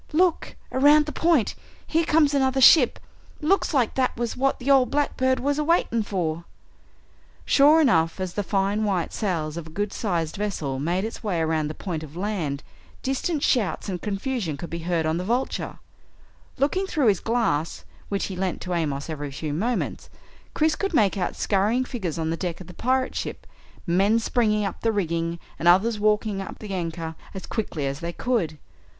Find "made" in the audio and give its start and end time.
10.79-11.05